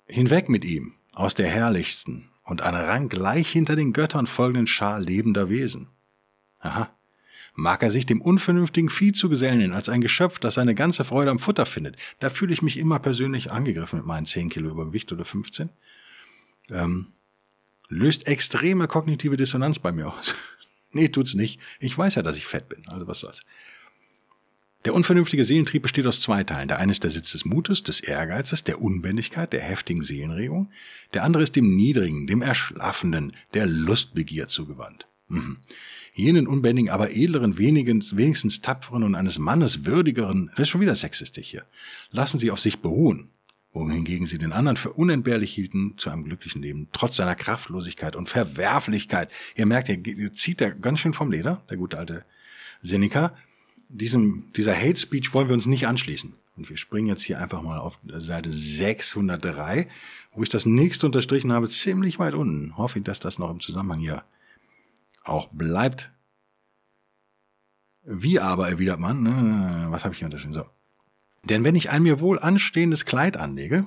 [0.05, 4.99] Hinweg mit ihm aus der herrlichsten und an Rang gleich hinter den Göttern folgenden Schar
[4.99, 5.89] lebender Wesen.
[6.59, 6.93] Aha.
[7.55, 11.29] Mag er sich dem unvernünftigen Vieh zu gesellen als ein Geschöpf, das seine ganze Freude
[11.29, 15.11] am Futter findet, da fühle ich mich immer persönlich angegriffen mit meinen 10 Kilo Übergewicht
[15.11, 15.69] oder 15.
[16.71, 17.13] Ähm,
[17.89, 20.33] löst extreme kognitive Dissonanz bei mir aus.
[20.91, 21.59] nee, tut's nicht.
[21.79, 23.43] Ich weiß ja, dass ich fett bin, also was soll's.
[24.85, 26.67] Der unvernünftige Seelentrieb besteht aus zwei Teilen.
[26.67, 30.71] Der eine ist der Sitz des Mutes, des Ehrgeizes, der Unbändigkeit, der heftigen Seelenregung.
[31.13, 35.07] Der andere ist dem Niedrigen, dem Erschlaffenden, der Lustbegier zugewandt.
[35.29, 35.57] Mhm.
[36.13, 40.95] Jenen unbändigen, aber edleren, wenigstens, wenigstens tapferen und eines Mannes würdigeren, das ist schon wieder
[40.95, 41.65] sexistisch hier,
[42.11, 43.29] lassen sie auf sich beruhen,
[43.71, 48.29] wohingegen sie den anderen für unentbehrlich hielten zu einem glücklichen Leben, trotz seiner Kraftlosigkeit und
[48.29, 49.31] Verwerflichkeit.
[49.55, 52.25] Ihr merkt, ihr zieht da ganz schön vom Leder, der gute alte
[52.81, 53.33] Seneca,
[53.93, 56.33] diesem, dieser Hate Speech wollen wir uns nicht anschließen.
[56.55, 59.87] Und wir springen jetzt hier einfach mal auf Seite 603,
[60.33, 62.77] wo ich das nächste unterstrichen habe, ziemlich weit unten.
[62.77, 64.23] Hoffe ich, dass das noch im Zusammenhang hier
[65.23, 66.11] auch bleibt.
[68.03, 70.53] Wie aber erwidert man, ne, was habe ich hier unterstrichen?
[70.53, 70.65] So.
[71.43, 73.85] Denn wenn ich ein mir wohl anstehendes Kleid anlege,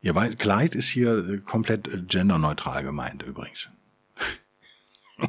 [0.00, 3.70] ihr weißt, Kleid ist hier äh, komplett äh, genderneutral gemeint übrigens.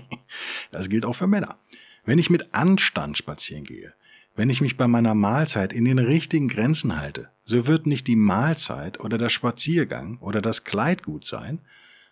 [0.72, 1.58] das gilt auch für Männer.
[2.06, 3.94] Wenn ich mit Anstand spazieren gehe,
[4.36, 8.16] wenn ich mich bei meiner Mahlzeit in den richtigen Grenzen halte, so wird nicht die
[8.16, 11.62] Mahlzeit oder der Spaziergang oder das Kleid gut sein,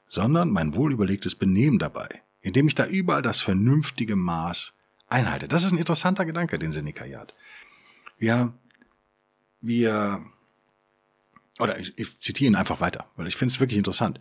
[0.07, 4.73] sondern mein wohlüberlegtes Benehmen dabei, indem ich da überall das vernünftige Maß
[5.07, 5.47] einhalte.
[5.47, 7.35] Das ist ein interessanter Gedanke, den Seneca hat.
[8.17, 8.53] Wir,
[9.59, 10.23] wir,
[11.59, 14.19] oder ich, ich zitiere ihn einfach weiter, weil ich finde es wirklich interessant.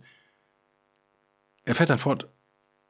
[1.63, 2.27] Er fährt dann fort,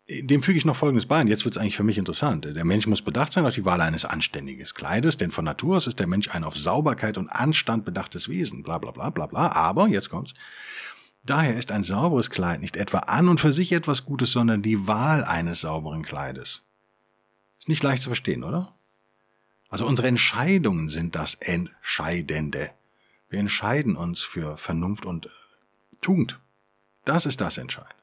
[0.10, 2.46] dem füge ich noch Folgendes bei, und jetzt wird es eigentlich für mich interessant.
[2.46, 5.88] Der Mensch muss bedacht sein auf die Wahl eines anständigen Kleides, denn von Natur aus
[5.88, 9.52] ist der Mensch ein auf Sauberkeit und Anstand bedachtes Wesen, bla bla bla bla bla.
[9.54, 10.34] Aber, jetzt kommt's,
[11.24, 14.88] daher ist ein sauberes Kleid nicht etwa an und für sich etwas Gutes, sondern die
[14.88, 16.64] Wahl eines sauberen Kleides.
[17.60, 18.76] Ist nicht leicht zu verstehen, oder?
[19.70, 22.72] Also unsere Entscheidungen sind das Entscheidende.
[23.30, 25.30] Wir entscheiden uns für Vernunft und
[26.02, 26.40] Tugend.
[27.06, 28.03] Das ist das Entscheidende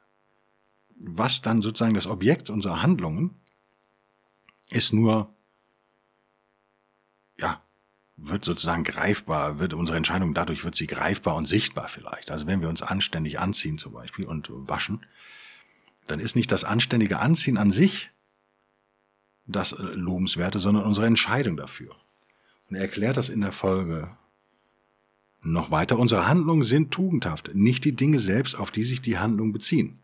[1.01, 3.35] was dann sozusagen das Objekt unserer Handlungen
[4.69, 5.35] ist nur,
[7.39, 7.63] ja,
[8.17, 12.31] wird sozusagen greifbar, wird unsere Entscheidung dadurch wird sie greifbar und sichtbar vielleicht.
[12.31, 15.05] Also wenn wir uns anständig anziehen zum Beispiel und waschen,
[16.07, 18.11] dann ist nicht das anständige Anziehen an sich
[19.47, 21.97] das Lobenswerte, sondern unsere Entscheidung dafür.
[22.69, 24.17] Und er erklärt das in der Folge
[25.43, 25.99] noch weiter.
[25.99, 30.00] Unsere Handlungen sind tugendhaft, nicht die Dinge selbst, auf die sich die Handlungen beziehen.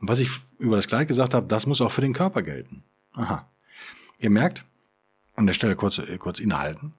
[0.00, 2.82] Und was ich über das Kleid gesagt habe, das muss auch für den Körper gelten.
[3.12, 3.46] Aha.
[4.18, 4.64] Ihr merkt,
[5.36, 6.94] an der Stelle kurz, äh, kurz innehalten.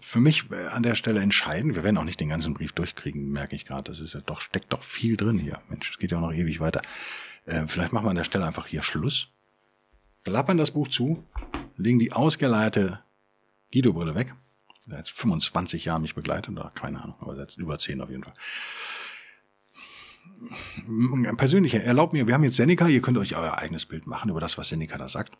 [0.00, 3.30] Für mich äh, an der Stelle entscheiden, wir werden auch nicht den ganzen Brief durchkriegen,
[3.30, 3.90] merke ich gerade.
[3.90, 5.60] Das ist ja doch, steckt doch viel drin hier.
[5.68, 6.80] Mensch, es geht ja auch noch ewig weiter.
[7.44, 9.28] Äh, vielleicht machen wir an der Stelle einfach hier Schluss.
[10.24, 11.22] Klappern das Buch zu,
[11.76, 13.00] legen die ausgeleierte
[13.72, 14.34] Guido-Brille weg.
[14.90, 18.34] Hat 25 Jahre mich begleitet, oder keine Ahnung, aber jetzt über 10 auf jeden Fall
[21.36, 24.40] persönliche, erlaubt mir, wir haben jetzt Seneca, ihr könnt euch euer eigenes Bild machen über
[24.40, 25.36] das, was Seneca da sagt.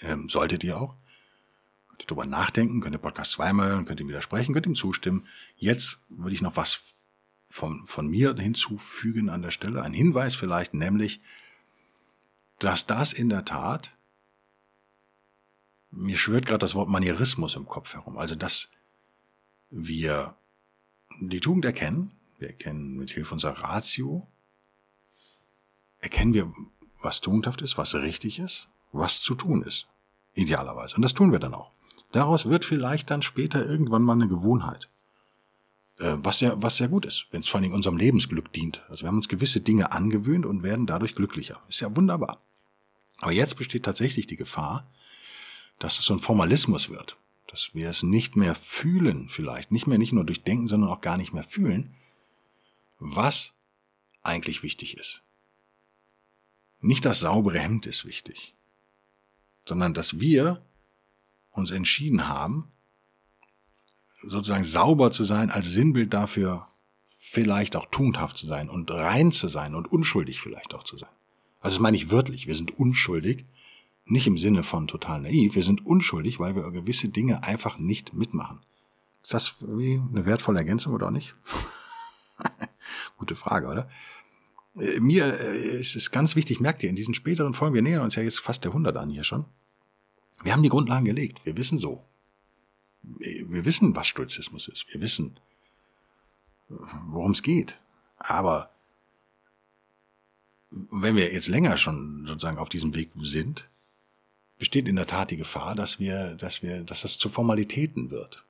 [0.00, 0.96] Ähm, solltet ihr auch.
[1.88, 5.26] Könnt ihr drüber nachdenken, könnt ihr Podcast zweimal hören, könnt ihm widersprechen, könnt ihm zustimmen.
[5.56, 7.04] Jetzt würde ich noch was
[7.46, 9.82] von, von mir hinzufügen an der Stelle.
[9.82, 11.20] Ein Hinweis vielleicht, nämlich,
[12.58, 13.92] dass das in der Tat,
[15.90, 18.70] mir schwört gerade das Wort Manierismus im Kopf herum, also dass
[19.70, 20.34] wir
[21.20, 22.12] die Tugend erkennen,
[22.42, 24.28] wir erkennen mit Hilfe unserer Ratio,
[26.00, 26.52] erkennen wir,
[27.00, 29.86] was tugendhaft ist, was richtig ist, was zu tun ist.
[30.34, 30.96] Idealerweise.
[30.96, 31.70] Und das tun wir dann auch.
[32.10, 34.88] Daraus wird vielleicht dann später irgendwann mal eine Gewohnheit.
[35.98, 38.82] Äh, was ja, was sehr gut ist, wenn es vor allem unserem Lebensglück dient.
[38.88, 41.62] Also wir haben uns gewisse Dinge angewöhnt und werden dadurch glücklicher.
[41.68, 42.42] Ist ja wunderbar.
[43.20, 44.90] Aber jetzt besteht tatsächlich die Gefahr,
[45.78, 47.16] dass es so ein Formalismus wird.
[47.46, 49.70] Dass wir es nicht mehr fühlen, vielleicht.
[49.70, 51.94] Nicht mehr nicht nur durchdenken, sondern auch gar nicht mehr fühlen,
[53.02, 53.52] was
[54.22, 55.22] eigentlich wichtig ist.
[56.80, 58.54] Nicht das saubere Hemd ist wichtig,
[59.66, 60.64] sondern dass wir
[61.50, 62.70] uns entschieden haben,
[64.22, 66.66] sozusagen sauber zu sein als Sinnbild dafür,
[67.18, 71.10] vielleicht auch tugendhaft zu sein und rein zu sein und unschuldig vielleicht auch zu sein.
[71.60, 73.44] Also das meine ich wörtlich, wir sind unschuldig,
[74.04, 78.14] nicht im Sinne von total naiv, wir sind unschuldig, weil wir gewisse Dinge einfach nicht
[78.14, 78.60] mitmachen.
[79.22, 81.34] Ist das wie eine wertvolle Ergänzung oder auch nicht?
[83.22, 83.88] Gute Frage, oder?
[84.76, 88.02] Äh, mir äh, ist es ganz wichtig, merkt ihr, in diesen späteren Folgen, wir nähern
[88.02, 89.44] uns ja jetzt fast der 100 an hier schon.
[90.42, 91.46] Wir haben die Grundlagen gelegt.
[91.46, 92.02] Wir wissen so.
[93.04, 94.92] Wir wissen, was Stoizismus ist.
[94.92, 95.38] Wir wissen,
[96.68, 97.78] worum es geht.
[98.18, 98.70] Aber
[100.70, 103.68] wenn wir jetzt länger schon sozusagen auf diesem Weg sind,
[104.58, 108.44] besteht in der Tat die Gefahr, dass wir, dass wir, dass das zu Formalitäten wird.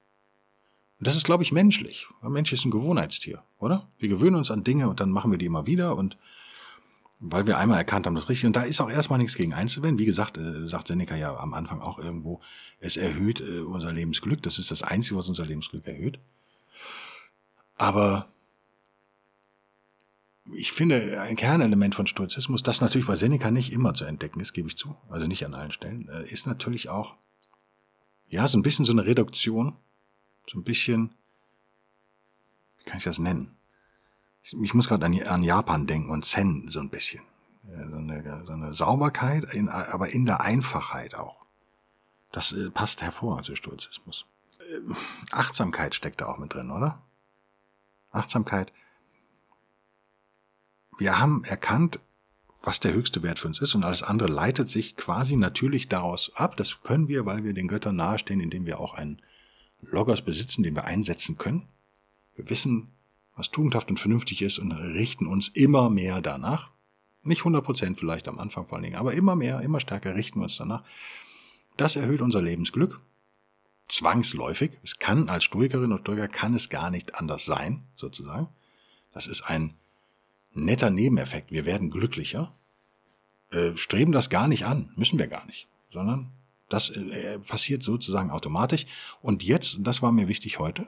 [1.03, 2.07] Und das ist, glaube ich, menschlich.
[2.21, 3.89] Ein Mensch ist ein Gewohnheitstier, oder?
[3.99, 6.17] Wir gewöhnen uns an Dinge und dann machen wir die immer wieder und
[7.19, 8.47] weil wir einmal erkannt haben, das Richtige.
[8.47, 9.99] Und da ist auch erstmal nichts gegen einzuwenden.
[9.99, 12.41] Wie gesagt, äh, sagt Seneca ja am Anfang auch irgendwo,
[12.79, 14.45] es erhöht äh, unser Lebensglück.
[14.45, 16.21] Das ist das Einzige, was unser Lebensglück erhöht.
[17.75, 18.29] Aber
[20.55, 24.53] ich finde, ein Kernelement von Stoizismus, das natürlich bei Seneca nicht immer zu entdecken ist,
[24.53, 27.17] gebe ich zu, also nicht an allen Stellen, äh, ist natürlich auch,
[28.29, 29.79] ja, so ein bisschen so eine Reduktion
[30.47, 31.15] so ein bisschen,
[32.79, 33.57] wie kann ich das nennen?
[34.43, 37.23] Ich, ich muss gerade an, an, Japan denken und Zen so ein bisschen.
[37.65, 41.47] So eine, so eine Sauberkeit, in, aber in der Einfachheit auch.
[42.33, 44.27] Das äh, passt hervor zu Stoizismus.
[45.31, 47.03] Achtsamkeit steckt da auch mit drin, oder?
[48.11, 48.73] Achtsamkeit.
[50.99, 52.01] Wir haben erkannt,
[52.63, 56.33] was der höchste Wert für uns ist und alles andere leitet sich quasi natürlich daraus
[56.37, 56.57] ab.
[56.57, 59.21] Das können wir, weil wir den Göttern nahestehen, indem wir auch einen
[59.83, 61.69] Logos besitzen, den wir einsetzen können.
[62.35, 62.89] Wir wissen,
[63.37, 66.71] was tugendhaft und vernünftig ist und richten uns immer mehr danach.
[67.23, 70.41] Nicht 100 Prozent vielleicht am Anfang vor allen Dingen, aber immer mehr, immer stärker richten
[70.41, 70.83] wir uns danach.
[71.77, 73.01] Das erhöht unser Lebensglück.
[73.89, 74.79] Zwangsläufig.
[74.83, 78.49] Es kann als Stoikerin und Stoiker kann es gar nicht anders sein, sozusagen.
[79.13, 79.75] Das ist ein
[80.55, 81.51] netter Nebeneffekt.
[81.51, 82.55] Wir werden glücklicher.
[83.51, 84.93] Äh, streben das gar nicht an.
[84.97, 85.69] Müssen wir gar nicht.
[85.91, 86.31] Sondern
[86.73, 88.87] das äh, passiert sozusagen automatisch.
[89.21, 90.87] Und jetzt, das war mir wichtig heute,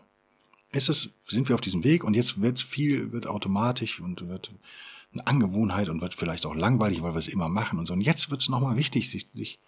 [0.72, 4.52] ist es, sind wir auf diesem Weg und jetzt wird viel, wird automatisch und wird
[5.12, 7.92] eine Angewohnheit und wird vielleicht auch langweilig, weil wir es immer machen und so.
[7.92, 9.60] Und jetzt wird es nochmal wichtig, sich, sich,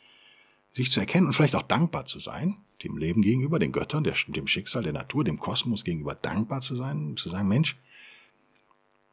[0.74, 4.14] sich zu erkennen und vielleicht auch dankbar zu sein, dem Leben gegenüber, den Göttern, der,
[4.26, 7.76] dem Schicksal, der Natur, dem Kosmos gegenüber dankbar zu sein und zu sagen, Mensch,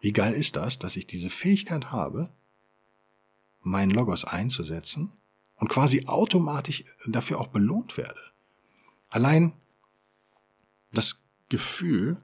[0.01, 2.29] wie geil ist das, dass ich diese Fähigkeit habe,
[3.61, 5.11] meinen Logos einzusetzen
[5.55, 8.19] und quasi automatisch dafür auch belohnt werde.
[9.09, 9.53] Allein
[10.91, 12.17] das Gefühl,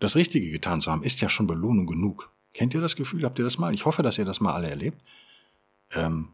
[0.00, 2.30] das Richtige getan zu haben, ist ja schon Belohnung genug.
[2.54, 3.24] Kennt ihr das Gefühl?
[3.24, 3.74] Habt ihr das mal?
[3.74, 5.00] Ich hoffe, dass ihr das mal alle erlebt.
[5.92, 6.32] Ähm,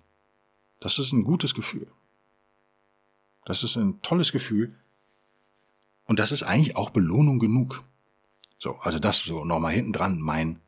[0.80, 1.86] das ist ein gutes Gefühl.
[3.44, 4.74] Das ist ein tolles Gefühl.
[6.06, 7.82] Und das ist eigentlich auch Belohnung genug.
[8.58, 10.60] So, also das so nochmal hinten dran mein,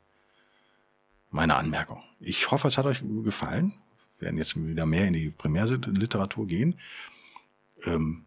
[1.30, 2.02] meine Anmerkung.
[2.20, 3.74] Ich hoffe, es hat euch gefallen.
[4.18, 6.78] Werden jetzt wieder mehr in die Primärliteratur gehen.
[7.84, 8.24] Ähm,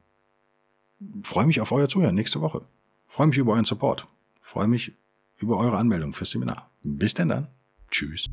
[1.23, 2.61] freue mich auf euer Zuhören nächste Woche.
[3.07, 4.07] Freue mich über euren Support.
[4.41, 4.93] Freue mich
[5.37, 6.69] über eure Anmeldung fürs Seminar.
[6.83, 7.47] Bis denn dann.
[7.89, 8.29] Tschüss.